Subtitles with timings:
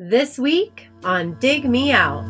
[0.00, 2.22] This week on Dig Me Out.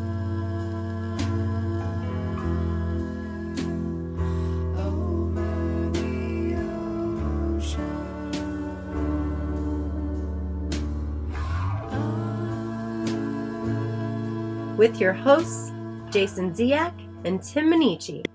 [14.75, 15.71] With your hosts,
[16.09, 16.93] Jason Ziak
[17.23, 18.25] and Tim Minneci.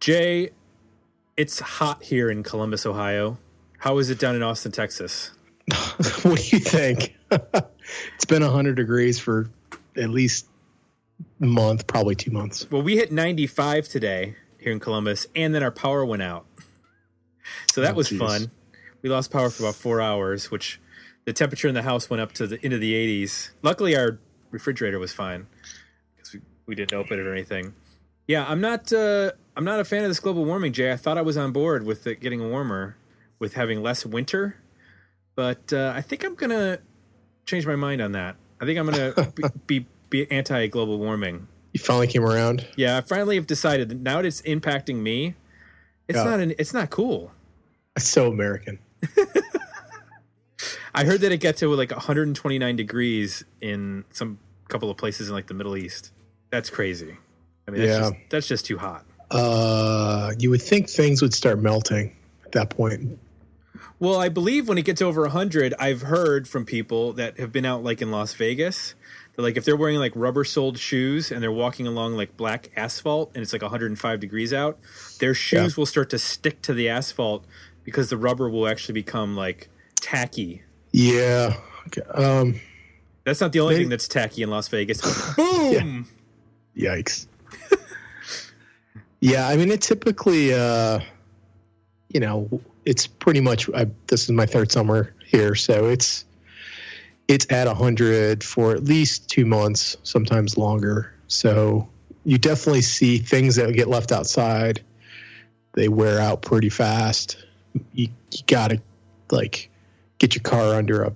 [0.00, 0.48] Jay,
[1.36, 3.36] it's hot here in Columbus, Ohio.
[3.76, 5.32] How is it down in Austin, Texas?
[6.22, 7.18] what do you think?
[8.14, 9.48] it's been 100 degrees for
[9.96, 10.46] at least
[11.40, 12.66] a month, probably two months.
[12.70, 16.46] Well, we hit 95 today here in Columbus, and then our power went out.
[17.72, 18.18] So that Oh, was geez.
[18.18, 18.50] fun.
[19.02, 20.80] We lost power for about four hours, which
[21.24, 23.50] the temperature in the house went up to the into the 80s.
[23.62, 24.18] Luckily, our
[24.50, 25.46] refrigerator was fine
[26.14, 27.74] because we, we didn't open it or anything.
[28.28, 28.92] Yeah, I'm not.
[28.92, 30.92] Uh, I'm not a fan of this global warming, Jay.
[30.92, 32.96] I thought I was on board with it getting warmer,
[33.40, 34.56] with having less winter,
[35.34, 36.78] but uh, I think I'm gonna
[37.46, 38.36] change my mind on that.
[38.60, 39.32] I think I'm gonna
[39.66, 41.48] be, be be anti global warming.
[41.72, 42.66] You finally came around.
[42.76, 45.34] Yeah, I finally have decided that now that it's impacting me,
[46.06, 46.24] it's Yeah.
[46.24, 47.32] not an, it's not cool.
[47.96, 48.78] It's so American.
[50.94, 55.34] I heard that it got to like 129 degrees in some couple of places in
[55.34, 56.12] like the Middle East.
[56.50, 57.16] That's crazy.
[57.66, 58.00] I mean, that's, Yeah.
[58.10, 59.04] just, that's just too hot.
[59.30, 63.18] Uh, you would think things would start melting at that point.
[64.02, 67.64] Well, I believe when it gets over 100, I've heard from people that have been
[67.64, 68.96] out like in Las Vegas
[69.36, 72.70] that like if they're wearing like rubber soled shoes and they're walking along like black
[72.74, 74.76] asphalt and it's like 105 degrees out,
[75.20, 75.80] their shoes Yeah.
[75.80, 77.44] will start to stick to the asphalt
[77.84, 79.68] because the rubber will actually become like
[80.00, 80.62] tacky.
[80.90, 81.54] Yeah.
[81.86, 82.02] Okay.
[82.02, 82.60] Um,
[83.22, 85.00] That's not the only Maybe- thing that's tacky in Las Vegas.
[85.36, 86.08] Boom!
[86.76, 87.28] yikes.
[89.20, 90.98] yeah, I mean, it typically, uh,
[92.08, 93.68] you know, it's pretty much.
[93.74, 96.24] I, this is my third summer here, so it's
[97.28, 101.14] it's at hundred for at least two months, sometimes longer.
[101.28, 101.88] So
[102.24, 104.82] you definitely see things that get left outside.
[105.74, 107.44] They wear out pretty fast.
[107.92, 108.80] You, you gotta
[109.30, 109.70] like
[110.18, 111.12] get your car under a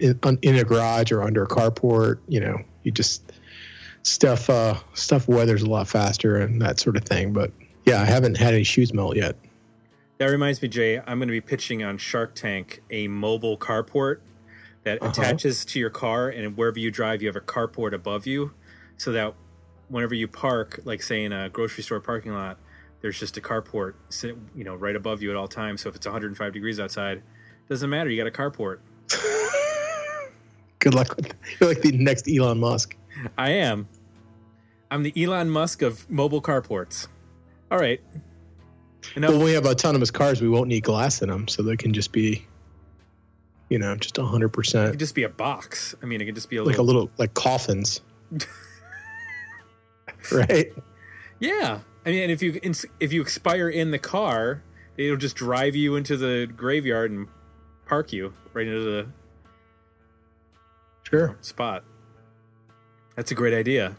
[0.00, 2.18] in, in a garage or under a carport.
[2.28, 3.32] You know, you just
[4.04, 7.50] stuff uh stuff weathers a lot faster and that sort of thing but
[7.86, 9.34] yeah i haven't had any shoes melt yet
[10.18, 14.20] That reminds me, Jay, I'm going to be pitching on Shark Tank a mobile carport
[14.84, 15.10] that Uh-huh.
[15.10, 18.52] attaches to your car, and wherever you drive, you have a carport above you,
[18.96, 19.34] so that
[19.88, 22.58] whenever you park, like say in a grocery store parking lot,
[23.00, 23.94] there's just a carport,
[24.54, 25.82] you know, right above you at all times.
[25.82, 27.22] So if it's 105 degrees outside,
[27.68, 28.08] doesn't matter.
[28.08, 28.78] You got a carport.
[30.78, 32.96] good luck with you're like the next elon musk
[33.38, 33.88] I am.
[34.90, 37.08] I'm the Elon Musk of mobile carports.
[37.70, 38.00] All right.
[39.16, 39.30] Enough.
[39.30, 41.92] but when we have autonomous cars we won't need glass in them so they can
[41.92, 42.46] just be
[43.68, 45.94] you know just it 100% It could just be a box.
[46.02, 47.02] I mean, it could just be a like a little.
[47.02, 48.00] little like coffins
[50.32, 50.72] right
[51.40, 52.60] Yeah, I mean, if you
[53.00, 54.62] if you expire in the car,
[54.96, 57.26] it'll just drive you into the graveyard and
[57.86, 59.06] park you right into the
[61.02, 61.84] sure spot.
[63.16, 63.96] That's a great idea.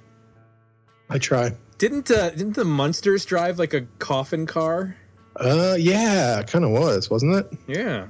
[1.09, 4.95] i try Didn't uh, didn't the Munsters drive like a coffin car?
[5.37, 8.07] uh yeah kind of was wasn't it Yeah,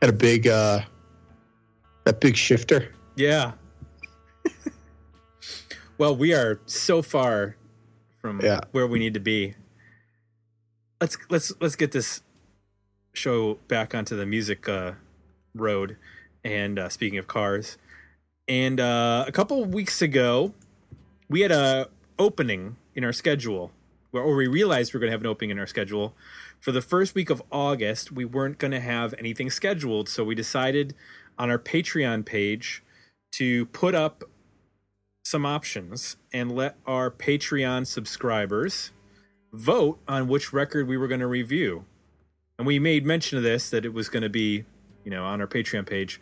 [0.00, 0.82] had a big uh
[2.04, 3.52] that big shifter yeah.
[5.98, 7.56] well, we are so far
[8.20, 8.60] from Yeah.
[8.70, 9.54] where we need to be.
[11.00, 12.22] Let's let's let's get this
[13.12, 14.92] show back onto the music uh,
[15.54, 15.96] road.
[16.44, 17.76] And uh, speaking of cars,
[18.48, 20.54] and uh, a couple weeks ago,
[21.28, 21.88] we had a
[22.18, 23.72] opening in our schedule,
[24.12, 26.14] or we realized we are going to have an opening in our schedule
[26.60, 28.12] for the first week of August.
[28.12, 30.94] We weren't going to have anything scheduled, so we decided
[31.38, 32.82] on our Patreon page
[33.32, 34.24] to put up
[35.24, 38.90] some options and let our Patreon subscribers
[39.52, 41.84] vote on which record we were going to review.
[42.58, 44.64] And we made mention of this that it was going to be,
[45.04, 46.20] you know, on our Patreon page,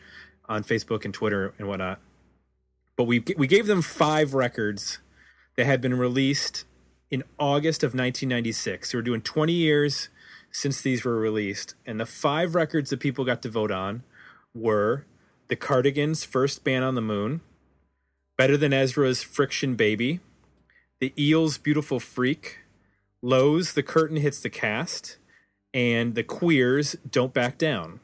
[0.48, 2.00] on Facebook and Twitter and whatnot.
[2.96, 4.98] But we we gave them five records
[5.60, 6.64] that had been released
[7.10, 8.90] in August of 1996.
[8.90, 10.08] So we're doing 20 years
[10.50, 14.02] since these were released, and the five records that people got to vote on
[14.54, 15.04] were
[15.48, 17.42] the Cardigans' first band on the moon,
[18.38, 20.20] Better Than Ezra's Friction Baby,
[20.98, 22.60] the Eels' Beautiful Freak,
[23.20, 25.18] Low's The Curtain Hits the Cast,
[25.74, 28.00] and the Queers' Don't Back Down.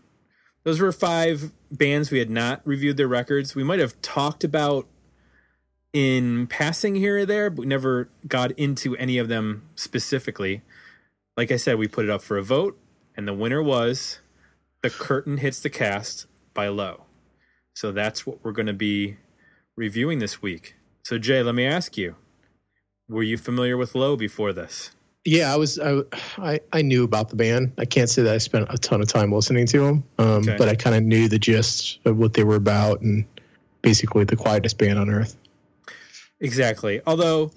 [0.64, 3.54] Those were five bands we had not reviewed their records.
[3.54, 4.86] We might have talked about
[5.92, 10.62] in passing here or there, but we never got into any of them specifically.
[11.36, 12.78] Like I said, we put it up for a vote,
[13.16, 14.20] and the winner was
[14.82, 17.04] The Curtain Hits the Cast by Low.
[17.74, 19.16] So that's what we're going to be
[19.76, 20.74] reviewing this week.
[21.04, 22.16] So Jay, let me ask you:
[23.08, 24.90] Were you familiar with Low before this?
[25.24, 25.78] Yeah, I was.
[25.78, 26.02] I,
[26.38, 27.72] I, I knew about the band.
[27.78, 30.56] I can't say that I spent a ton of time listening to them, um, Okay.
[30.56, 33.24] but I kind of knew the gist of what they were about, and
[33.82, 35.36] basically the quietest band on earth.
[36.40, 37.00] Exactly.
[37.06, 37.50] Although,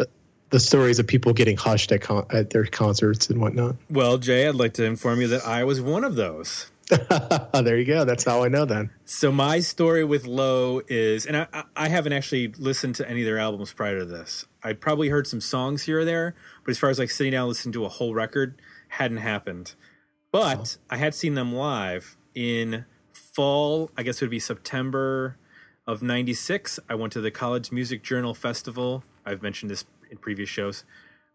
[0.50, 3.76] The stories of people getting hushed at con- at their concerts and whatnot.
[3.90, 6.72] well, Jay, I'd like to inform you that I was one of those.
[7.54, 8.04] there you go.
[8.04, 8.90] That's how I know then.
[9.06, 13.22] So my story with Low is, and I, I- I haven't actually listened to any
[13.22, 14.46] of their albums prior to this.
[14.64, 16.34] I'd probably heard some songs here or there,
[16.66, 18.60] but as far as like sitting down and listening to a whole record,
[18.90, 19.76] hadn't happened.
[20.32, 20.94] But oh.
[20.96, 23.92] I had seen them live in fall.
[23.96, 25.38] I guess it would be September
[25.90, 26.80] of '96.
[26.88, 29.04] I went to the College Music Journal Festival.
[29.26, 30.84] I've mentioned this in previous shows.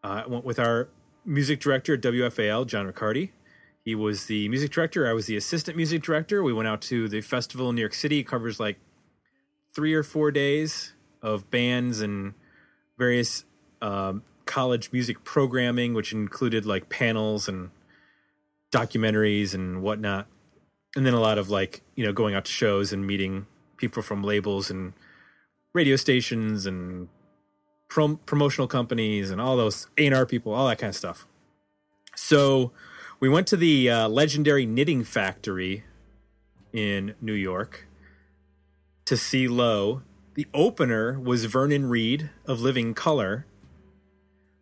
[0.04, 0.88] Uh, I went with our
[1.24, 3.32] music director at WFAL, John Riccardi.
[3.84, 5.08] He was the music director.
[5.08, 6.40] I was the assistant music director.
[6.44, 8.20] We went out to the festival in New York City.
[8.20, 8.78] It covers like
[9.74, 12.34] three or four days of bands and
[12.96, 13.44] various
[13.82, 17.70] um, college music programming, which included like panels and
[18.70, 20.28] documentaries and whatnot.
[20.94, 24.02] And then a lot of like, you know, going out to shows and meeting people
[24.02, 24.92] from labels and
[25.72, 27.08] radio stations and
[27.88, 31.26] prom- promotional companies and all those A&R people, all that kind of stuff.
[32.16, 32.72] So
[33.20, 35.84] we went to the uh, legendary knitting factory
[36.72, 37.86] in New York
[39.04, 40.02] to see Low.
[40.34, 43.46] The opener was Vernon Reid of Living Colour,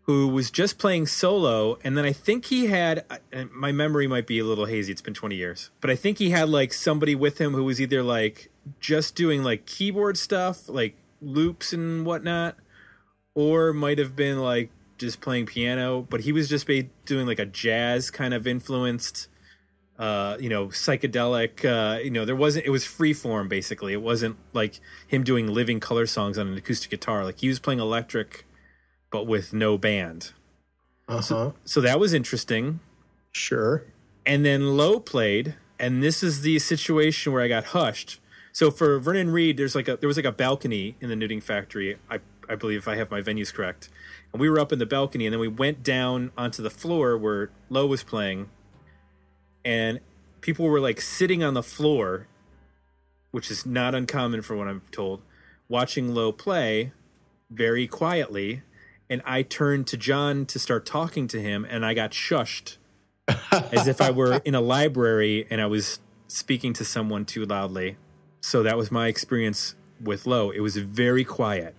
[0.02, 1.78] who was just playing solo.
[1.82, 3.04] And then I think he had,
[3.50, 6.30] my memory might be a little hazy, it's been 20 years, but I think he
[6.30, 10.96] had like somebody with him who was either like just doing like keyboard stuff, like
[11.20, 12.56] loops and whatnot,
[13.34, 16.68] or might have been like just playing piano, but he was just
[17.04, 19.28] doing like a jazz kind of influenced,
[19.98, 21.64] uh, you know, psychedelic.
[21.64, 22.64] Uh, you know, there wasn't.
[22.66, 23.92] It was free form basically.
[23.92, 27.24] It wasn't like him doing living colour songs on an acoustic guitar.
[27.24, 28.44] Like he was playing electric,
[29.10, 30.32] but with no band.
[31.08, 31.52] Uh huh.
[31.64, 32.80] So that was interesting.
[33.32, 33.84] Sure.
[34.24, 38.20] And then Low played, and this is the situation where I got hushed.
[38.52, 41.40] So for Vernon Reid, there's like a there was like a balcony in the knitting
[41.40, 41.98] factory.
[42.10, 43.88] I I believe if I have my venues correct,
[44.32, 47.16] and we were up in the balcony, and then we went down onto the floor
[47.16, 48.50] where Low was playing,
[49.64, 50.00] and
[50.42, 52.28] people were like sitting on the floor,
[53.30, 55.22] which is not uncommon for what I'm told,
[55.68, 56.92] watching Low play
[57.50, 58.62] very quietly.
[59.10, 62.78] And I turned to John to start talking to him, and I got shushed
[63.50, 67.96] as if I were in a library and I was speaking to someone too loudly.
[68.42, 70.50] So that was my experience with Low.
[70.50, 71.74] It was very quiet.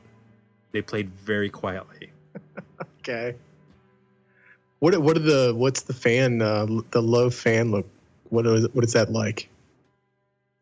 [0.71, 2.11] They played very quietly.
[3.05, 3.35] Okay.
[4.79, 7.85] What what are the what's the fan uh, the low fan look?
[8.29, 9.49] What is what is that like?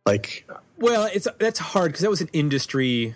[0.08, 0.50] Like
[0.80, 3.16] Well, it's that's hard because that was an industry,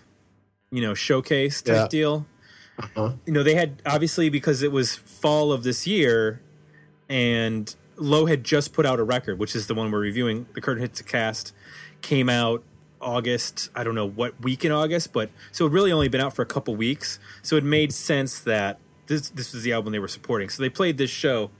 [0.71, 1.87] you know, showcase type Yeah.
[1.87, 2.25] deal.
[2.95, 6.39] uh You know, they had obviously because it was fall of this year,
[7.09, 10.45] and Low had just put out a record, which is the one we're reviewing.
[10.53, 11.51] The Curtain Hits a Cast
[12.03, 12.61] came out
[13.05, 13.69] August.
[13.75, 16.41] I don't know what week in August, but so it really only been out for
[16.41, 17.19] a couple weeks.
[17.43, 20.49] So it made sense that this this was the album they were supporting.
[20.49, 21.51] So they played this show.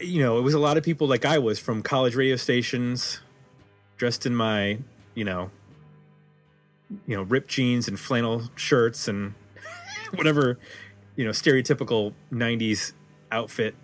[0.00, 3.20] You know, it was a lot of people like I was from college radio stations,
[3.96, 4.78] dressed in my,
[5.14, 5.50] you know,
[7.06, 9.34] you know, ripped jeans and flannel shirts and
[10.14, 10.58] whatever,
[11.16, 12.92] you know, stereotypical '90s
[13.32, 13.74] outfit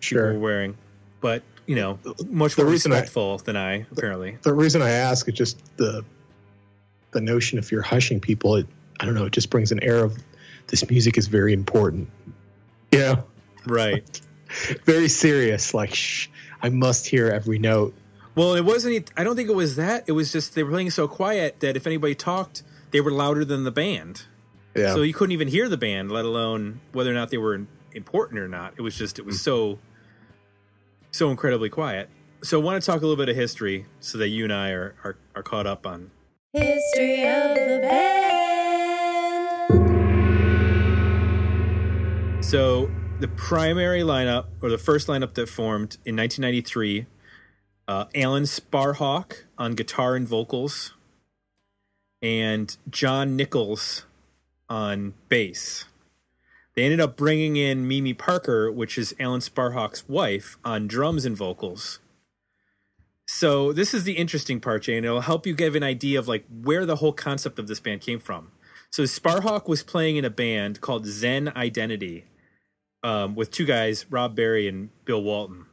[0.00, 0.38] people were sure.
[0.38, 0.76] wearing.
[1.20, 4.38] But you know, much The more reason I- respectful than I apparently.
[4.42, 6.04] The reason I ask is just the
[7.12, 8.66] the notion if you're hushing people, it
[9.00, 10.16] I don't know, it just brings an air of
[10.68, 12.08] this music is very important.
[12.90, 13.24] You know,
[13.66, 14.20] Right.
[14.84, 15.74] very serious.
[15.74, 16.28] Like, shh,
[16.62, 17.94] I must hear every note.
[18.34, 19.10] Well, it wasn't.
[19.16, 20.04] I don't think it was that.
[20.06, 23.44] It was just they were playing so quiet that if anybody talked, they were louder
[23.44, 24.24] than the band.
[24.74, 24.94] Yeah.
[24.94, 28.40] So you couldn't even hear the band, let alone whether or not they were important
[28.40, 28.74] or not.
[28.78, 29.40] It was just it was mm.
[29.44, 29.78] so
[31.12, 32.08] so incredibly quiet.
[32.42, 34.70] So I want to talk a little bit of history so that you and I
[34.70, 36.10] are are, are caught up on
[36.54, 38.42] History of the band.
[42.44, 42.90] So
[43.20, 47.06] the primary lineup, or the first lineup that formed in 1993,
[47.88, 50.92] uh, Alan Sparhawk on guitar and vocals,
[52.20, 54.04] and John Nichols
[54.68, 55.86] on bass.
[56.74, 61.36] They ended up bringing in Mimi Parker, which is Alan Sparhawk's wife, on drums and
[61.36, 61.98] vocals.
[63.26, 66.28] So this is the interesting part, Jay, and it'll help you give an idea of
[66.28, 68.52] like where the whole concept of this band came from.
[68.90, 72.26] So Sparhawk was playing in a band called Zen Identity
[73.02, 75.66] um, with two guys, Rob Barry and Bill Walton,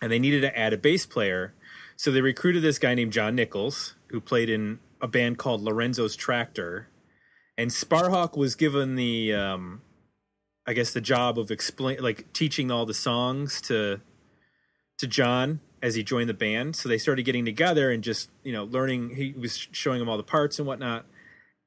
[0.00, 1.54] and they needed to add a bass player.
[1.96, 6.16] So they recruited this guy named John Nichols, who played in a band called Lorenzo's
[6.16, 6.88] Tractor,
[7.56, 9.80] and Sparhawk was given the, um,
[10.66, 14.00] I guess, the job of explain like teaching all the songs to
[14.98, 16.76] to John as he joined the band.
[16.76, 19.16] So they started getting together and just you know learning.
[19.16, 21.04] He was showing him all the parts and whatnot,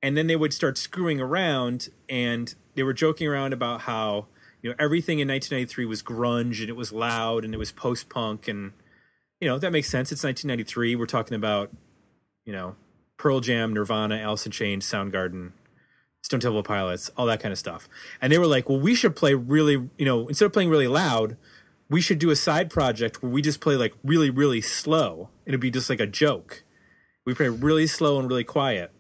[0.02, 4.28] and then they would start screwing around, and they were joking around about how
[4.62, 8.10] you know everything in 1993 was grunge and it was loud and it was post
[8.10, 8.74] punk and
[9.40, 10.12] you know that makes sense.
[10.12, 10.96] It's 1993.
[10.96, 11.72] We're talking about
[12.46, 12.76] you know
[13.18, 15.52] Pearl Jam, Nirvana, Alice in Chains, Soundgarden.
[16.28, 17.88] Stone Temple Pilots, all that kind of stuff.
[18.22, 20.90] And they were like, well, we should play really, you know, instead of playing really
[20.90, 21.38] loud,
[21.90, 25.30] we should do a side project where we just play like really, really slow.
[25.46, 26.66] It'd be just like a joke.
[27.26, 28.92] We play really slow and really quiet.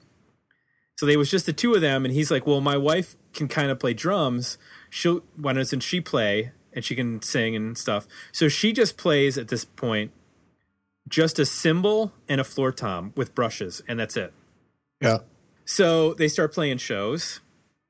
[0.95, 3.49] So they was just the two of them, and he's like, "Well, my wife can
[3.49, 4.57] kind of play drums.
[4.89, 8.07] She'll why doesn't she play and she can sing and stuff?
[8.31, 10.11] So she just plays at this point
[11.09, 14.31] just a cymbal and a floor tom with brushes, and that's it.
[15.01, 15.17] Yeah.
[15.69, 17.41] So they start playing shows,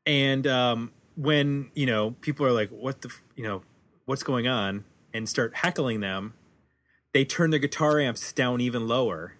[0.06, 3.62] and um, when you know people are like, "What the, f-" you know,
[4.06, 6.34] what's going on?" and start heckling them,
[7.14, 9.36] they turn their guitar amps down even lower,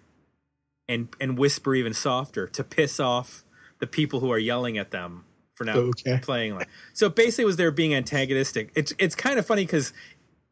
[0.88, 3.44] and and whisper even softer to piss off
[3.80, 5.24] the people who are yelling at them
[5.56, 6.18] for not Okay.
[6.22, 6.68] playing like.
[6.94, 8.70] So basically, it was there being antagonistic.
[8.76, 9.92] It's it's kind of funny because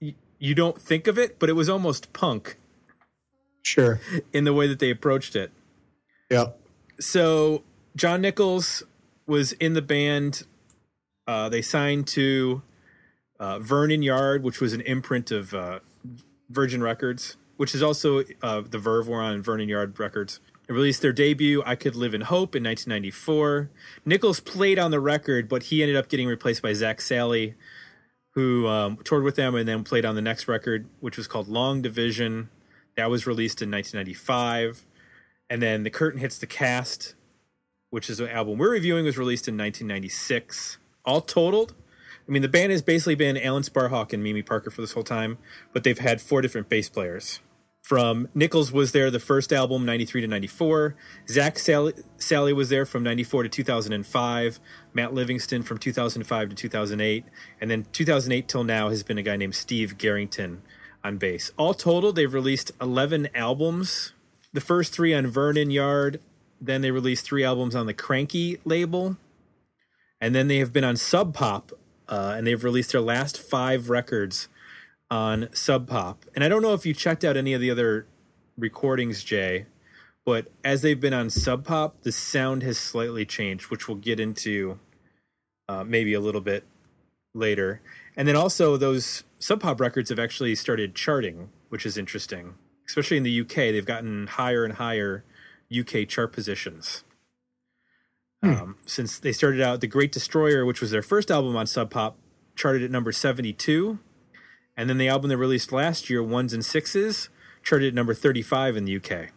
[0.03, 2.57] y- you don't think of it, but it was almost punk
[3.63, 4.01] Sure.
[4.33, 5.51] in the way that they approached it
[6.31, 6.47] Yeah.
[7.01, 7.63] so
[7.97, 8.83] John Nichols
[9.27, 10.43] was in the band.
[11.27, 12.63] Uh, they signed to
[13.41, 15.81] uh, Vernon Yard, which was an imprint of uh,
[16.51, 20.41] Virgin Records, which is also uh, the Verve were on Vernon Yard Records.
[20.69, 23.71] They released their debut, "I Could Live in Hope," in 1994.
[24.05, 27.55] Nichols played on the record, but he ended up getting replaced by Zak Sally,
[28.33, 31.49] who um, toured with them and then played on the next record, which was called
[31.49, 32.51] Long Division.
[32.97, 34.87] That was released in 1995
[35.49, 37.15] and then the curtain hits the cast
[37.97, 40.77] which is an album we're reviewing was released in 1996
[41.07, 41.75] all totaled
[42.29, 45.03] i mean the band has basically been alan sparhawk and mimi parker for this whole
[45.03, 45.39] time
[45.73, 47.41] but they've had four different bass players.
[47.83, 50.95] From nichols was there the first album 93 to 94
[51.31, 54.61] zak sally, sally was there from 94 to 2005
[54.93, 57.25] matt livingston from 2005 to 2008
[57.63, 60.63] and then 2008 till now has been a guy named steve garrington
[61.07, 61.53] on bass.
[61.57, 64.13] All total, they've released 11 albums.
[64.53, 66.21] The first three on Vernon Yard.
[66.61, 69.17] Then they released three albums on the Kranky label,
[70.21, 71.73] and then they have been on Sub Pop,
[72.09, 74.49] uh, and they've released their last five records
[75.11, 76.25] on Sub Pop.
[76.35, 78.07] And I don't know if you checked out any of the other
[78.57, 79.67] recordings, Jay,
[80.25, 84.19] but as they've been on Sub Pop, the sound has slightly changed, which we'll get
[84.19, 84.79] into
[85.69, 86.65] uh, maybe a little bit
[87.35, 87.81] later.
[88.17, 92.55] And then also those Sub Pop records have actually started charting, which is interesting
[92.89, 95.25] especially in the UK, they've gotten higher and higher
[95.73, 97.05] UK chart positions.
[98.43, 101.91] Um, since they started out, The Great Destroyer, which was their first album on Sub
[101.91, 102.17] Pop,
[102.55, 103.99] charted at number 72.
[104.77, 107.29] And then the album they released last year, Ones and Sixes,
[107.63, 109.31] charted at number 35 in the UK.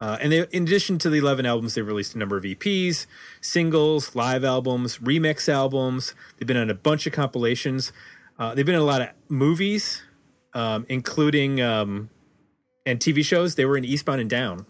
[0.00, 3.06] Uh, and they, in addition to the 11 albums, they've released a number of EPs,
[3.40, 6.14] singles, live albums, remix albums.
[6.36, 7.92] They've been on a bunch of compilations.
[8.38, 10.02] Uh, they've been in a lot of movies,
[10.52, 12.10] um, including um,
[12.84, 13.54] and TV shows.
[13.54, 14.66] They were in Eastbound and Down.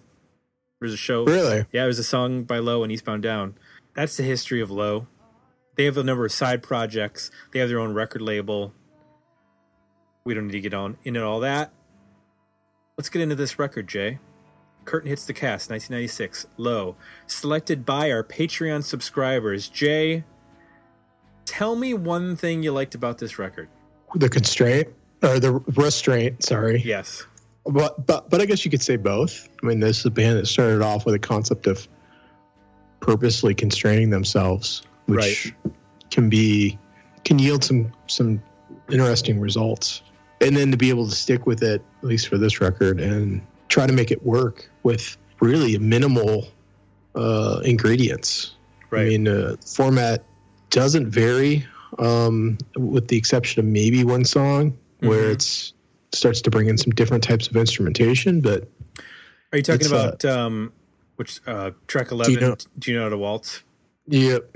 [0.80, 1.24] There's a show.
[1.24, 1.64] Really?
[1.72, 3.54] Yeah, it was a song by Low and Eastbound Down.
[3.94, 5.06] That's the history of Low.
[5.76, 7.30] They have a number of side projects.
[7.52, 8.74] They have their own record label.
[10.24, 11.72] We don't need to get on in into all that.
[12.98, 14.18] Let's get into this record, Jay.
[14.84, 16.46] Curtain hits the cast, 1996.
[16.56, 19.68] Low, selected by our Patreon subscribers.
[19.68, 20.24] Jay,
[21.44, 23.68] tell me one thing you liked about this record.
[24.14, 24.88] The constraint
[25.22, 26.80] or the restraint, sorry.
[26.84, 27.26] Yes.
[27.68, 29.48] But but but I guess you could say both.
[29.62, 31.86] I mean, this is a band that started off with a concept of
[33.00, 35.54] purposely constraining themselves, which
[36.10, 36.78] can be
[37.24, 38.42] can yield some some
[38.90, 40.02] interesting results.
[40.40, 43.40] And then to be able to stick with it, at least for this record, and
[43.68, 46.48] try to make it work with really minimal
[47.14, 48.52] uh, ingredients.
[48.90, 49.02] Right.
[49.02, 50.24] I mean, uh, format
[50.70, 51.66] doesn't vary,
[51.98, 55.32] um, with the exception of maybe one song where Mhm.
[55.32, 55.72] it's
[56.12, 58.40] starts to bring in some different types of instrumentation.
[58.40, 58.68] But
[59.52, 60.72] Are you talking uh, about um,
[61.16, 62.34] which uh, track 11?
[62.34, 63.62] Do you know- Do you know how to waltz?
[64.06, 64.54] yep,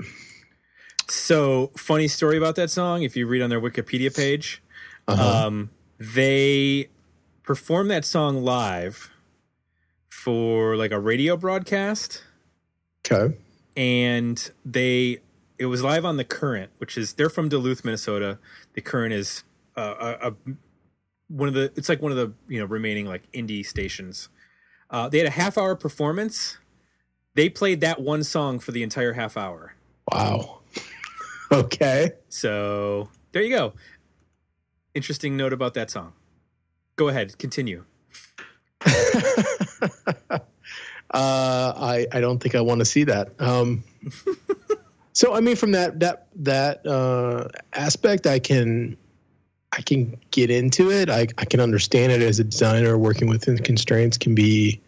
[1.09, 3.03] So, funny story about that song.
[3.03, 4.63] If you read on their Wikipedia page,
[5.07, 5.47] uh-huh.
[5.47, 6.87] um, they
[7.43, 9.09] performed that song live
[10.09, 12.23] for like a radio broadcast,
[13.05, 13.35] okay,
[13.75, 15.17] and they
[15.59, 18.39] it was live on the Current, which is they're from Duluth, Minnesota.
[18.73, 19.43] The Current is
[19.75, 20.33] uh, a, a
[21.31, 24.29] one of the it's like one of the you know remaining like indie stations.
[24.89, 26.57] Uh, they had a half hour performance,
[27.33, 29.73] They played that one song for the entire half hour.
[30.11, 30.59] Wow.
[31.51, 32.11] okay.
[32.27, 33.73] So there you go.
[34.93, 36.11] Interesting note about that song.
[36.97, 37.85] Go ahead, continue.
[38.85, 40.39] uh,
[41.13, 43.31] I I don't think I want to see that.
[43.39, 43.85] Um,
[45.13, 48.97] so I mean, from that that that uh, aspect, I can
[49.77, 51.09] I can get into it.
[51.09, 52.97] I I can understand it as a designer.
[52.97, 54.81] Working within constraints can be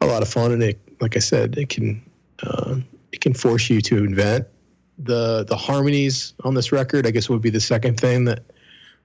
[0.00, 2.00] a lot of fun, and it, like I said, it can
[2.42, 2.76] uh,
[3.12, 4.46] it can force you to invent.
[4.98, 8.44] The the harmonies on this record, I guess, would be the second thing that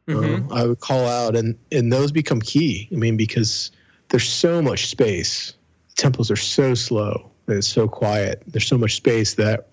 [0.08, 0.52] Mhm.
[0.52, 2.90] uh, I would call out, and and those become key.
[2.92, 3.72] I mean, because
[4.10, 5.54] there's so much space.
[5.96, 8.42] Tempos are so slow and it's so quiet.
[8.48, 9.70] There's so much space that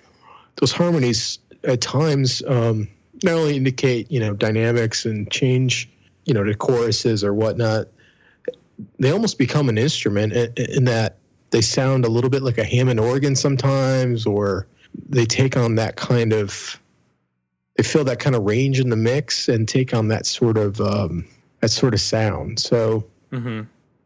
[0.56, 2.88] those harmonies at times um,
[3.22, 5.88] not only indicate you know dynamics and change
[6.24, 7.88] you know to choruses or whatnot.
[8.98, 11.16] They almost become an instrument in, in that
[11.50, 14.66] they sound a little bit like a Hammond organ sometimes, or
[15.08, 16.80] they take on that kind of
[17.76, 20.80] they feel that kind of range in the mix and take on that sort of
[20.80, 21.26] um,
[21.60, 22.58] that sort of sound.
[22.58, 23.62] So hmm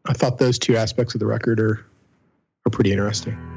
[0.06, 1.86] I thought those two aspects of the record are
[2.66, 3.53] are pretty interesting.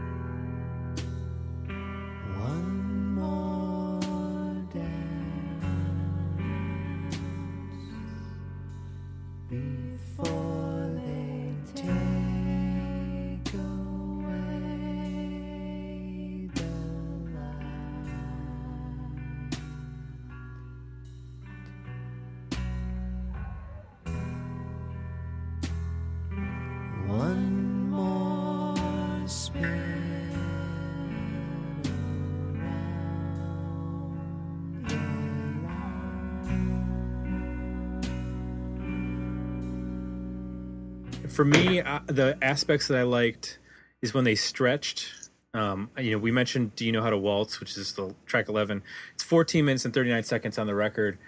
[41.37, 43.59] For me, uh, the aspects that I liked
[44.01, 45.29] is when they stretched.
[45.53, 48.49] Um, you know, we mentioned "Do You Know How to Waltz," which is the track
[48.49, 48.81] eleven.
[49.13, 51.19] It's 14 minutes and 39 seconds on the record.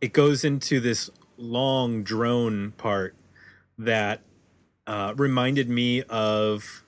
[0.00, 3.14] It goes into this long drone part
[3.76, 4.22] that
[4.86, 6.82] uh, reminded me of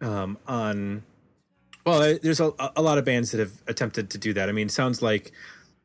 [0.00, 1.04] um, on.
[1.84, 4.48] Well, there's a, a lot of bands that have attempted to do that.
[4.48, 5.30] I mean, it sounds like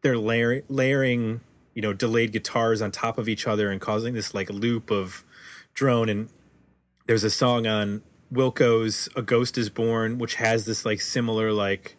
[0.02, 1.42] they're layer, layering,
[1.76, 5.24] you know, delayed guitars on top of each other and causing this like loop of
[5.74, 6.10] drone.
[6.10, 6.30] And
[7.08, 8.02] there's a song on
[8.34, 11.98] Wilco's "A Ghost Is Born," which has this like similar like,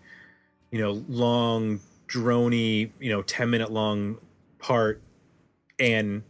[0.70, 4.18] you know, long drony, you know, ten minute long
[4.58, 5.00] part.
[5.78, 6.22] And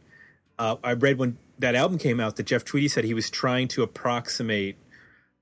[0.59, 3.69] uh, I read when that album came out that Jeff Tweedy said he was trying
[3.69, 4.77] to approximate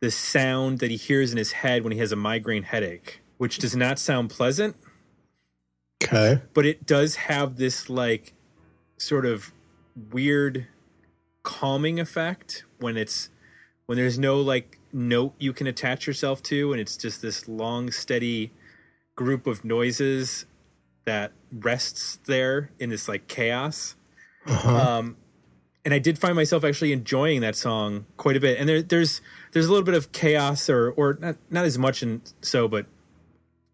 [0.00, 3.58] the sound that he hears in his head when he has a migraine headache, which
[3.58, 4.74] does not sound pleasant
[6.02, 6.40] Okay.
[6.54, 8.32] but it does have this like
[8.96, 9.52] sort of
[10.10, 10.66] weird
[11.42, 13.30] calming effect when it's
[13.86, 17.90] when there's no like note you can attach yourself to and it's just this long
[17.90, 18.50] steady
[19.16, 20.46] group of noises
[21.06, 23.94] that rests there in this like chaos
[24.46, 24.76] Uh-huh.
[24.98, 25.16] um,
[25.84, 28.58] and I did find myself actually enjoying that song quite a bit.
[28.58, 29.22] And there, there's
[29.52, 32.84] there's a little bit of chaos, or or not not as much and so, but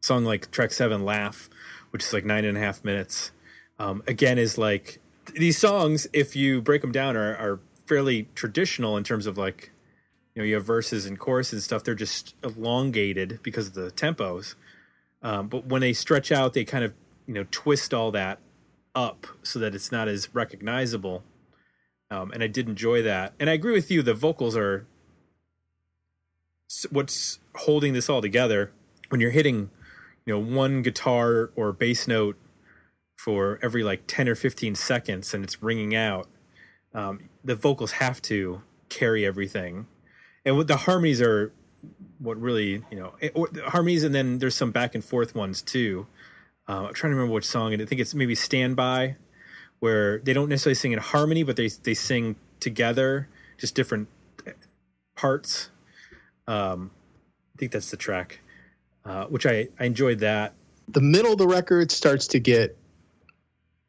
[0.01, 1.51] song like track seven, "Laugh,"
[1.91, 3.33] which is like nine and a half minutes.
[3.81, 5.01] Um, again, is like
[5.35, 6.07] these songs.
[6.13, 9.71] If you break them down, are are fairly traditional in terms of like
[10.35, 11.85] you know you have verses and choruses and stuff.
[11.85, 14.55] They're just elongated because of the tempos.
[15.23, 16.93] Um, but when they stretch out, they kind of
[17.27, 18.39] you know twist all that
[18.95, 21.23] up so that it's not as recognizable.
[22.11, 23.35] Um, and I did enjoy that.
[23.39, 24.03] And I agree with you.
[24.03, 24.87] The vocals are
[26.91, 28.73] what's holding this all together.
[29.09, 29.71] When you're hitting,
[30.25, 32.37] you know, one guitar or bass note
[33.27, 36.29] for every like 10 or 15 seconds and it's ringing out,
[36.95, 39.89] um, the vocals have to carry everything.
[40.45, 41.53] And the harmonies are
[42.21, 45.35] what really, you know, it- or the harmonies and then there's some back and forth
[45.35, 46.07] ones too.
[46.69, 49.17] Uh, I'm trying to remember which song, and I think it's maybe "Stand By,"
[49.81, 54.09] where they don't necessarily sing in harmony, but they they sing together, just different
[55.17, 55.71] parts.
[56.47, 56.91] Um,
[57.55, 58.41] I think that's the track,
[59.05, 60.55] uh, which I I enjoyed that.
[60.89, 62.77] the middle of the record starts to get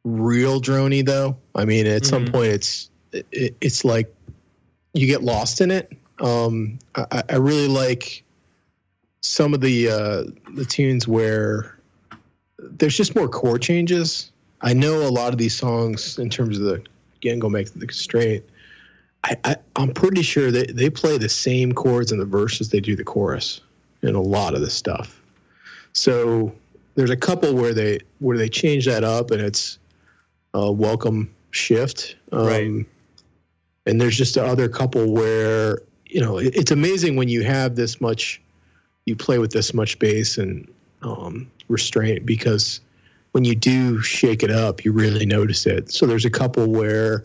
[0.04, 1.36] real drony though.
[1.54, 2.32] I mean at some Mhm.
[2.32, 4.12] point it's it, it's like
[4.94, 5.92] you get lost in it.
[6.20, 8.22] Um i, I really like
[9.20, 11.78] some of the uh the tunes where
[12.58, 14.30] there's just more chord changes.
[14.62, 16.82] I know a lot of these songs in terms of the
[17.16, 18.44] again go back to the constraint
[19.24, 22.78] I, I i'm pretty sure that they play the same chords in the verses they
[22.80, 23.60] do the chorus
[24.02, 25.20] in a lot of this stuff.
[25.92, 26.52] So
[26.94, 29.78] there's a couple where they where they change that up and it's
[30.54, 32.16] a welcome shift.
[32.32, 32.86] Um, Right.
[33.86, 37.74] And there's just the other couple where you know it, it's amazing when you have
[37.74, 38.40] this much
[39.06, 40.70] you play with this much bass and
[41.02, 42.80] um, restraint because
[43.32, 45.90] when you do shake it up, you really notice it.
[45.90, 47.24] So there's a couple where,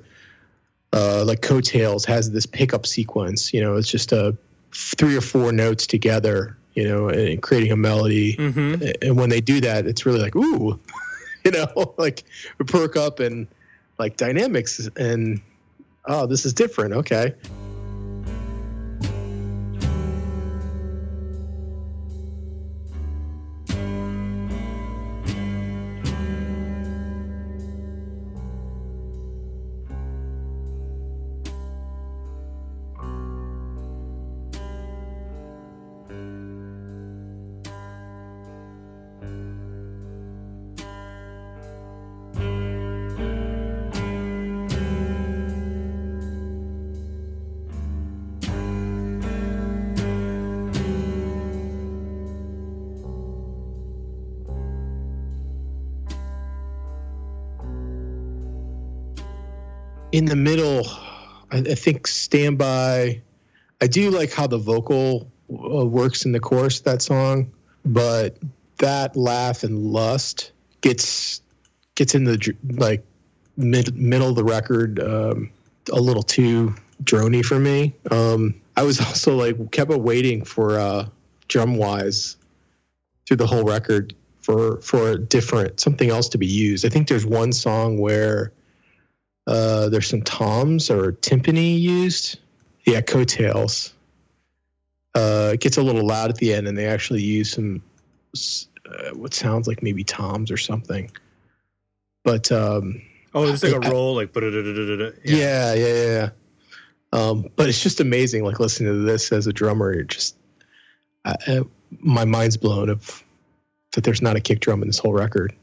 [0.91, 3.53] uh, like Coattails has this pickup sequence.
[3.53, 4.35] You know, it's just a
[4.73, 6.57] three or four notes together.
[6.75, 8.35] You know, and creating a melody.
[8.35, 8.83] Mm-hmm.
[9.03, 10.79] And when they do that, it's really like ooh,
[11.45, 12.23] you know, like
[12.67, 13.47] perk up and
[13.99, 15.41] like dynamics and
[16.05, 16.93] oh, this is different.
[16.93, 17.33] Okay.
[60.13, 60.85] In the middle,
[61.51, 63.21] I, I think "Standby."
[63.81, 67.51] I do like how the vocal uh, works in the chorus that song,
[67.83, 68.37] but
[68.77, 71.41] that "Laugh" and "Lust" gets
[71.95, 73.03] gets in the like
[73.57, 75.49] mid middle of the record um,
[75.91, 76.73] a little too
[77.03, 77.93] drony for me.
[78.11, 81.07] Um, I was also like kept waiting for uh,
[81.47, 82.37] drum wise
[83.27, 86.85] through the whole record for for a different something else to be used.
[86.85, 88.51] I think there's one song where
[89.47, 92.39] uh, there's some toms or timpani used.
[92.85, 93.93] Yeah, coattails.
[95.15, 97.81] Uh, it gets a little loud at the end, and they actually use some
[98.85, 101.09] uh, what sounds like maybe toms or something.
[102.23, 103.01] But um,
[103.35, 105.11] Oh, it's like a I- roll, like da-da-da-da-da-da.
[105.25, 106.05] yeah, yeah, yeah.
[106.05, 106.29] yeah.
[107.13, 109.91] Um, but it's just amazing, like listening to this as a drummer.
[109.93, 110.35] It just
[111.25, 111.61] I, I,
[111.99, 113.23] my mind's blown of
[113.93, 115.53] that there's not a kick drum in this whole record.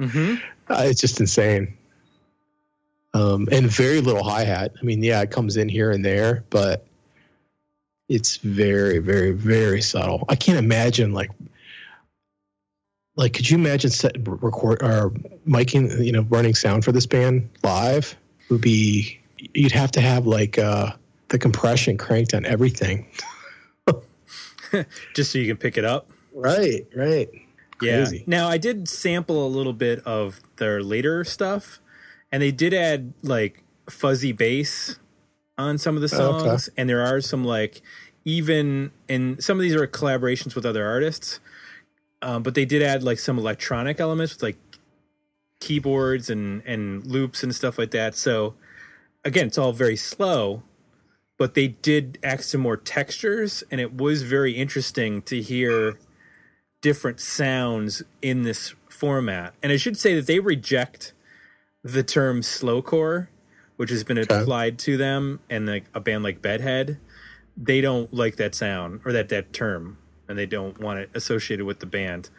[0.00, 0.34] Mm-hmm.
[0.70, 1.74] Uh, it's just insane.
[3.14, 4.72] Um, and very little hi hat.
[4.78, 6.84] I mean, yeah, it comes in here and there, but
[8.08, 10.24] it's very, very, very subtle.
[10.28, 11.30] I can't imagine like,
[13.16, 15.10] like, could you imagine set record or
[15.46, 18.16] miking, you know, running sound for this band live?
[18.50, 19.20] Would be
[19.54, 20.92] you'd have to have like uh,
[21.28, 23.06] the compression cranked on everything.
[25.14, 26.10] Just so you can pick it up.
[26.34, 27.28] Right, right.
[27.78, 28.18] Crazy.
[28.18, 28.24] Yeah.
[28.26, 31.80] Now I did sample a little bit of their later stuff,
[32.34, 34.98] and they did add like fuzzy bass
[35.56, 36.40] on some of the Oh, okay.
[36.48, 37.80] songs, and there are some like
[38.24, 41.38] even and some of these are collaborations with other artists,
[42.22, 44.56] um, but they did add like some electronic elements with like
[45.60, 48.16] keyboards and and loops and stuff like that.
[48.16, 48.54] So
[49.24, 50.64] again, it's all very slow,
[51.38, 56.00] but they did add some more textures, and it was very interesting to hear
[56.80, 59.54] different sounds in this format.
[59.62, 61.13] And I should say that they reject
[61.84, 63.28] the term slowcore,
[63.76, 64.40] which has been Okay.
[64.40, 66.98] applied to them, and like a band like Bedhead,
[67.56, 71.66] they don't like that sound or that that term, and they don't want it associated
[71.66, 72.30] with the band.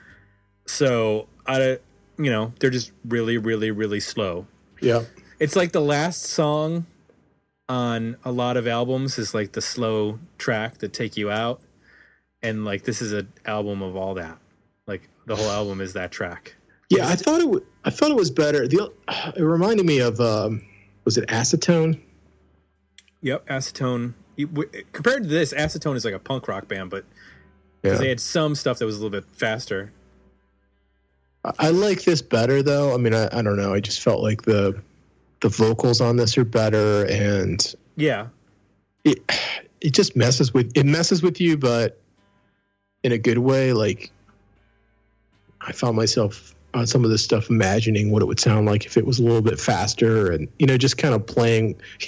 [0.65, 1.79] So I,
[2.17, 4.47] you know, they're just really, really, really slow.
[4.81, 5.03] Yeah.
[5.39, 6.86] It's like the last song
[7.69, 11.62] on a lot of albums is like the slow track that take you out,
[12.41, 14.39] and like this is an album of all that.
[14.88, 16.55] Like the whole album is that track.
[16.89, 17.45] Yeah, I thought it.
[17.45, 18.67] W- I thought it was better.
[18.67, 18.91] The,
[19.36, 20.62] it reminded me of um,
[21.04, 22.00] was it acetone?
[23.21, 24.13] Yep, Acetone.
[24.91, 27.06] Compared to this, Acetone is like a punk rock band, but
[27.84, 27.95] Yeah.
[27.95, 29.91] they had some stuff that was a little bit faster.
[31.43, 32.93] I, I like this better though.
[32.93, 33.74] I mean, I, I don't know.
[33.74, 34.80] I just felt like the
[35.41, 38.28] the vocals on this are better, and Yeah,
[39.04, 39.19] it
[39.82, 42.00] it just messes with it messes with you, but
[43.04, 43.74] in a good way.
[43.74, 44.12] Like
[45.62, 48.98] I found myself on some of this stuff imagining what it would sound like if
[48.98, 51.76] it was a little bit faster, and you know, just kind of playing.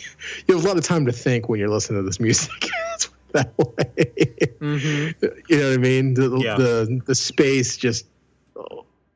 [0.47, 2.51] You have a lot of time to think when you're listening to this music.
[3.33, 4.55] That way.
[4.59, 5.09] hmm
[5.49, 6.13] you know what I mean?
[6.13, 6.55] The, Yeah.
[6.57, 8.05] the the space just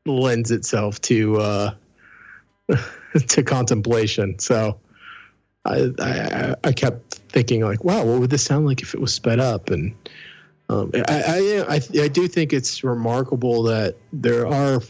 [0.06, 1.74] lends itself to uh,
[3.28, 4.38] to contemplation.
[4.40, 4.78] So
[5.66, 9.14] I, I I kept thinking like, wow, what would this sound like if it was
[9.14, 9.70] sped up?
[9.70, 9.94] And
[10.70, 14.82] um, I, I I I do think it's remarkable that there are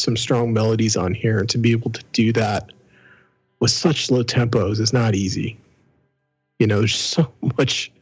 [0.00, 2.72] some strong melodies on here, and to be able to do that
[3.60, 5.58] with such low tempos is not easy.
[6.58, 7.92] You know, there's so much.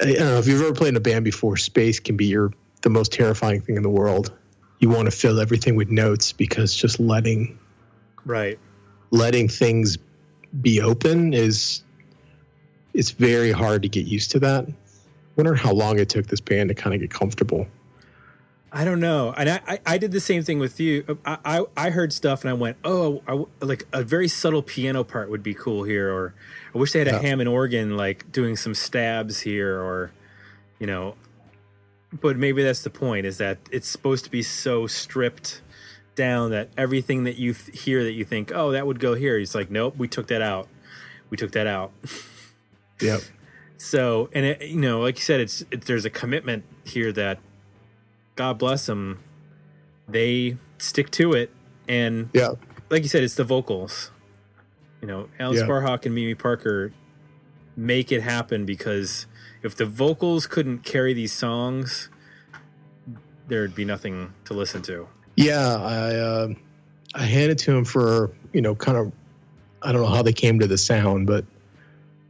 [0.00, 1.56] I don't know if you've ever played in a band before.
[1.56, 4.32] Space can be your the most terrifying thing in the world.
[4.80, 7.58] You want to fill everything with notes because just letting
[8.24, 8.58] right.
[9.10, 9.98] letting things
[10.60, 11.82] be open is
[12.94, 14.68] it's very hard to get used to that
[15.38, 17.66] wonder how long it took this band to kind of get comfortable.
[18.70, 21.18] I don't know, and I, I, I did the same thing with you.
[21.24, 25.04] I, I, I heard stuff and I went, oh, I like a very subtle piano
[25.04, 26.34] part would be cool here, or
[26.74, 27.20] I wish they had a Yeah.
[27.22, 30.12] Hammond organ like doing some stabs here, or
[30.78, 31.14] you know.
[32.12, 35.62] But maybe that's the point: is that it's supposed to be so stripped
[36.14, 39.38] down that everything that you th- hear that you think, oh, that would go here.
[39.38, 40.68] It's like, nope, we took that out.
[41.30, 41.92] We took that out.
[43.00, 43.20] Yep.
[43.80, 47.38] So, and it, you know, like you said, it's it, there's a commitment here that
[48.38, 49.18] God bless them,
[50.08, 51.50] they stick to it,
[51.88, 52.52] and Yeah.
[52.88, 54.12] like you said, it's the vocals.
[55.02, 55.66] You know, Alice Yeah.
[55.66, 56.92] Barhawk and Mimi Parker
[57.76, 59.26] make it happen because
[59.64, 62.10] if the vocals couldn't carry these songs,
[63.48, 65.08] there'd be nothing to listen to.
[65.34, 66.48] Yeah, I uh,
[67.16, 69.10] I handed to him for you know kind of
[69.82, 71.44] I don't know how they came to the sound, but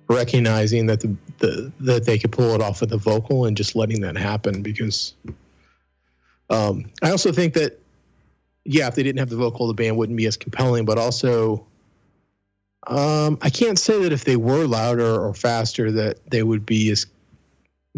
[0.08, 3.76] recognizing that the, the that they could pull it off with the vocal and just
[3.76, 5.14] letting that happen because
[6.50, 7.80] um, I also think that
[8.64, 10.84] yeah, if they didn't have the vocal, the band wouldn't be as compelling.
[10.84, 11.66] But also,
[12.86, 16.90] um, I can't say that if they were louder or faster that they would be
[16.90, 17.06] as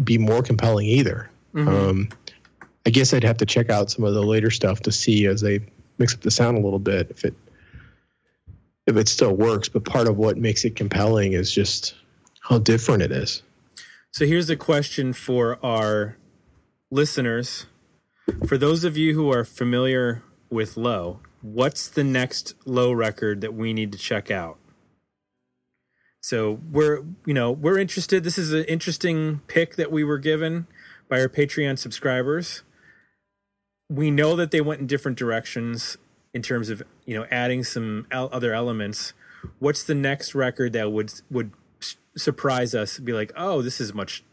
[0.03, 1.29] be more compelling either.
[1.67, 2.09] Um,
[2.85, 5.41] I guess I'd have to check out some of the later stuff to see as
[5.41, 5.59] they
[5.97, 7.35] mix up the sound a little bit if it
[8.87, 9.69] if it still works.
[9.69, 11.95] But part of what makes it compelling is just
[12.39, 13.43] how different it is.
[14.11, 16.17] So here's a question for our
[16.89, 17.65] listeners.
[18.47, 23.53] For those of you who are familiar with Low, what's the next Low record that
[23.53, 24.57] we need to check out?
[26.21, 28.23] So we're, you know, we're interested.
[28.23, 30.67] This is an interesting pick that we were given
[31.09, 32.63] by our Patreon subscribers.
[33.89, 35.97] We know that they went in different directions
[36.33, 39.13] in terms of, you know, adding some other elements.
[39.59, 41.51] What's the next record that would would
[42.15, 42.99] surprise us?
[42.99, 44.23] Be like, oh, this is much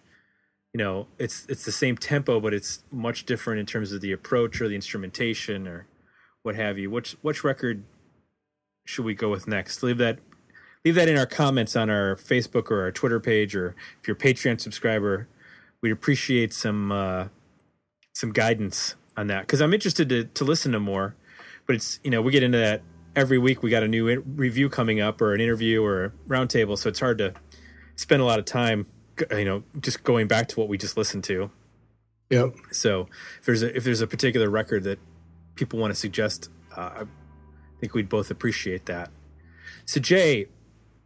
[0.73, 4.13] you know it's it's the same tempo but it's much different in terms of the
[4.13, 5.87] approach or the instrumentation or
[6.43, 6.91] what have you.
[6.91, 7.85] Which which record
[8.87, 9.83] should we go with next?
[9.83, 10.19] Leave that
[10.85, 14.17] leave that in our comments on our facebook or our twitter page or if you're
[14.17, 15.27] a patreon subscriber
[15.83, 17.27] we'd appreciate some uh
[18.15, 19.43] some guidance on that.
[19.43, 21.17] Because i'm interested to to listen to more
[21.67, 22.83] but it's you know we get into that
[23.17, 23.63] every week.
[23.65, 27.01] We got a new review coming up or an interview or a roundtable so it's
[27.01, 27.35] hard to
[27.97, 28.87] spend a lot of time
[29.31, 31.51] you know just going back to what we just listened to
[32.31, 32.55] Yep.
[32.73, 33.09] so
[33.41, 34.99] if there's a if there's a particular record that
[35.55, 37.05] people want to suggest uh, i
[37.81, 39.11] think we'd both appreciate that
[39.87, 40.47] so jay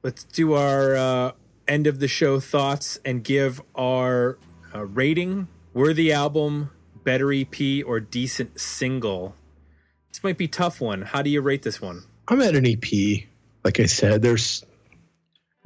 [0.03, 1.33] let's do our uh,
[1.69, 4.39] end of the show thoughts and give our
[4.75, 6.71] uh, rating worthy album
[7.05, 9.35] better ep or decent single
[10.11, 12.67] this might be a tough one how do you rate this one I'm at an
[12.67, 13.25] EP.
[13.65, 14.65] Like I said, there's.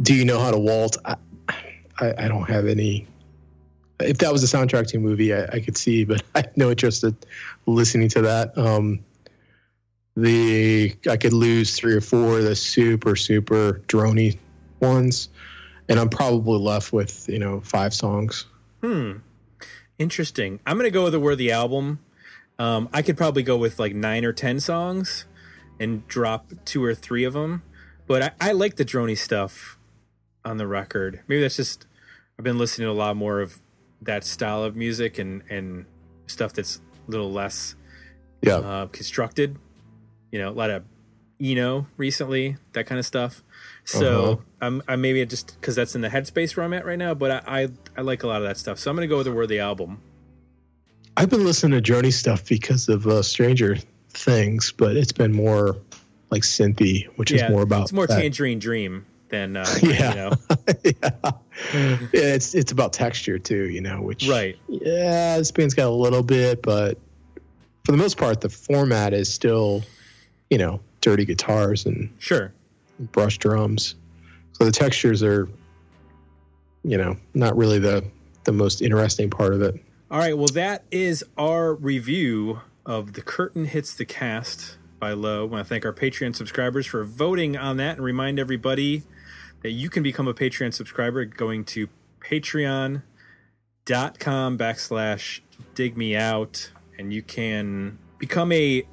[0.00, 0.98] Do you know how to waltz?
[1.04, 1.16] I,
[2.00, 3.06] I, I don't have any.
[4.00, 6.56] If that was a soundtrack to a movie, I, I could see, but I have
[6.56, 7.16] no interest in
[7.66, 8.56] listening to that.
[8.59, 9.00] Um,
[10.16, 14.38] the I could lose three or four of the super super drony
[14.80, 15.28] ones,
[15.88, 18.46] and I'm probably left with you know five songs.
[18.82, 19.18] Hmm.
[19.98, 20.61] Interesting.
[20.66, 22.00] I'm gonna go with the worthy album.
[22.59, 25.26] Um, I could probably go with like nine or ten songs,
[25.78, 27.62] and drop two or three of them.
[28.06, 29.76] But I, I like the drony stuff
[30.46, 31.20] on the record.
[31.28, 31.87] Maybe that's just
[32.38, 33.59] I've been listening to a lot more of
[34.02, 35.85] that style of music and and
[36.26, 37.74] stuff that's a little less
[38.42, 39.56] Yeah, uh, constructed.
[40.32, 40.85] You know, a lot of
[41.40, 43.42] Eno recently, that kind of stuff.
[43.85, 44.37] So Uh-huh.
[44.61, 47.12] I'm I maybe just because that's in the headspace where I'm at right now.
[47.14, 48.78] But I, I I like a lot of that stuff.
[48.78, 50.00] So I'm gonna go with the worthy album.
[51.16, 53.76] I've been listening to Journey stuff because of uh, Stranger
[54.11, 55.76] Things, but it's been more
[56.30, 60.10] like synthy, which is more about it's more that- Tangerine Dream than uh, Yeah.
[60.10, 60.32] you know
[60.84, 61.10] yeah.
[61.72, 64.56] yeah, it's it's about texture too, you know, which right.
[64.68, 66.98] Yeah, this band's got a little bit, but
[67.84, 69.82] for the most part, the format is still,
[70.50, 72.52] you know, dirty guitars and Sure.
[73.12, 73.94] brush drums.
[74.52, 75.48] So the textures are,
[76.82, 78.04] you know, not really the
[78.44, 79.74] the most interesting part of it.
[80.10, 80.36] All right.
[80.36, 85.42] Well, that is our review of The Curtain Hits the Cast by Low.
[85.42, 89.02] I want to thank our Patreon subscribers for voting on that and remind everybody
[89.62, 91.88] that you can become a Patreon subscriber going to
[92.20, 93.02] patreon.com
[94.58, 95.40] backslash
[95.74, 98.86] dig me out and you can become a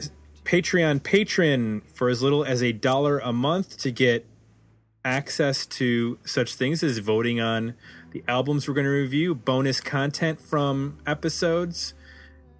[0.43, 4.25] Patreon patron for as little as a dollar a month to get
[5.05, 7.75] access to such things as voting on
[8.11, 11.93] the albums we're going to review, bonus content from episodes,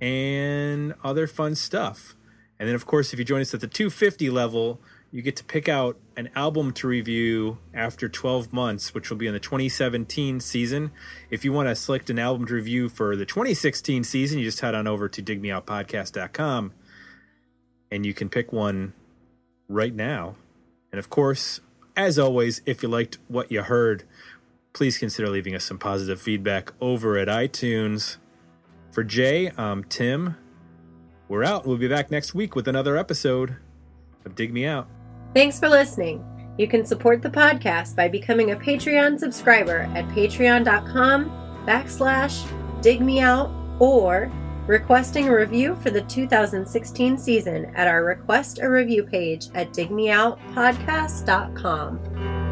[0.01, 2.15] and other fun stuff.
[2.59, 5.43] And then, of course, if you join us at the 250 level, you get to
[5.43, 10.39] pick out an album to review after 12 months, which will be in the 2017
[10.39, 10.91] season.
[11.29, 14.59] If you want to select an album to review for the 2016 season, you just
[14.59, 16.73] head on over to digmeoutpodcast.com
[17.91, 18.93] and you can pick one
[19.67, 20.35] right now.
[20.91, 21.61] And of course,
[21.95, 24.03] as always, if you liked what you heard,
[24.73, 28.17] please consider leaving us some positive feedback over at iTunes.
[28.91, 30.35] For Jay, I'm Tim.
[31.27, 31.65] We're out.
[31.65, 33.57] We'll be back next week with another episode
[34.25, 34.87] of Dig Me Out.
[35.33, 36.23] Thanks for listening.
[36.57, 41.25] You can support the podcast by becoming a Patreon subscriber at patreon.com
[41.65, 42.45] backslash
[42.81, 44.31] digmeout or
[44.67, 52.42] requesting a review for the 2016 season at our request a review page at digmeoutpodcast.com.